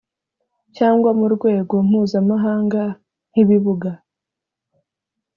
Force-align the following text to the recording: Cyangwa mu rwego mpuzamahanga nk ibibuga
Cyangwa 0.77 1.09
mu 1.19 1.25
rwego 1.33 1.75
mpuzamahanga 1.87 2.81
nk 3.31 3.35
ibibuga 3.43 3.89